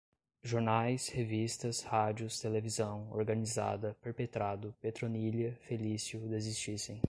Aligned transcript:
jornais, 0.41 1.09
revistas, 1.09 1.83
rádios, 1.83 2.39
televisão, 2.39 3.07
organizada, 3.11 3.95
perpetrado, 4.01 4.73
Petronília, 4.81 5.59
Felício, 5.67 6.19
desistissem 6.21 6.99